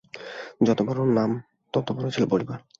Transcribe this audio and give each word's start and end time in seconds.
যত 0.63 0.79
বড় 0.81 0.99
নাম 1.09 1.31
ততো 1.73 1.91
বড়ই 1.93 2.11
ছিলো 2.11 2.27
পরিবার। 2.27 2.59